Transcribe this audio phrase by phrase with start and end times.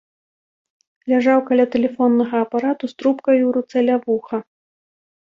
[1.11, 4.37] Ляжаў каля тэлефоннага апарату з трубкаю ў руцэ ля вуха.